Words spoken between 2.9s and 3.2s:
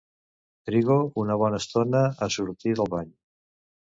bany.